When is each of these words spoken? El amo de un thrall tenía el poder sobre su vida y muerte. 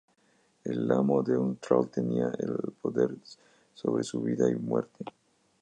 El 0.63 0.91
amo 0.91 1.21
de 1.21 1.37
un 1.37 1.57
thrall 1.57 1.87
tenía 1.91 2.31
el 2.39 2.71
poder 2.81 3.11
sobre 3.75 4.03
su 4.03 4.19
vida 4.23 4.49
y 4.49 4.55
muerte. 4.55 5.05